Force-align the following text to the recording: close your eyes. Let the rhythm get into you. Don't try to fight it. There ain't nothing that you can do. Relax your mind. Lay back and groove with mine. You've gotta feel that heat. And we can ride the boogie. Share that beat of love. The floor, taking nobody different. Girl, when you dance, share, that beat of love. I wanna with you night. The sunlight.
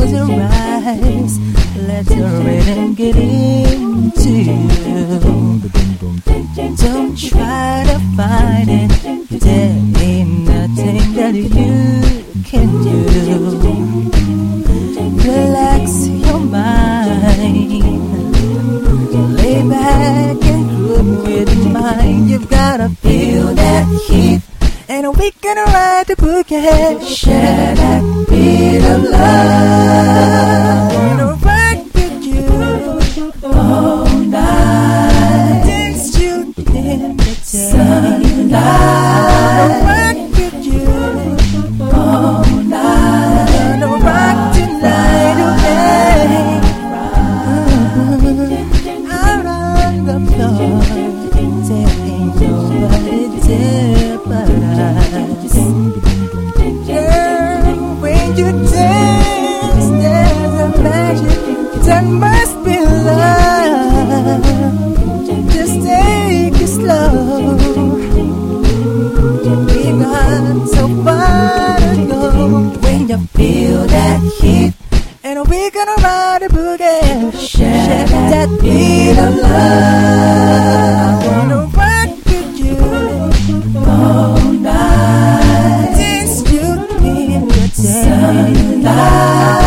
close 0.00 0.12
your 0.12 0.42
eyes. 0.42 1.38
Let 1.76 2.06
the 2.06 2.22
rhythm 2.44 2.94
get 2.94 3.16
into 3.16 4.30
you. 4.30 4.68
Don't 6.76 7.16
try 7.18 7.84
to 7.86 7.98
fight 8.16 8.68
it. 8.68 8.90
There 9.40 9.76
ain't 10.02 10.30
nothing 10.48 11.14
that 11.14 11.34
you 11.34 11.48
can 12.44 12.68
do. 12.82 12.96
Relax 15.28 16.08
your 16.08 16.40
mind. 16.40 17.32
Lay 19.36 19.62
back 19.68 20.44
and 20.44 20.68
groove 20.68 21.24
with 21.24 21.72
mine. 21.72 22.28
You've 22.28 22.48
gotta 22.48 22.88
feel 22.88 23.54
that 23.54 23.86
heat. 24.06 24.40
And 24.88 25.16
we 25.16 25.30
can 25.30 25.56
ride 25.56 26.06
the 26.08 26.16
boogie. 26.16 27.00
Share 27.06 27.74
that 27.74 28.02
beat 28.28 28.84
of 28.84 29.02
love. 29.04 29.29
The 50.56 50.82
floor, 50.86 51.10
taking 51.68 52.26
nobody 52.40 53.20
different. 53.46 54.50
Girl, 56.86 57.76
when 58.00 58.36
you 58.36 58.50
dance, 58.70 59.40
share, 77.32 78.06
that 78.06 78.48
beat 78.62 79.18
of 79.18 79.36
love. 79.36 79.50
I 81.02 81.26
wanna 81.26 81.66
with 82.24 82.58
you 82.58 82.76
night. 84.62 85.96
The 85.96 87.82
sunlight. 87.82 89.59